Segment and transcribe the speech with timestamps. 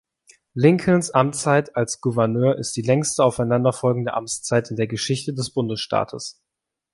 [0.55, 6.41] Lincolns Amtszeit als Gouverneur ist die längste aufeinander folgende Amtszeit in der Geschichte des Bundesstaates.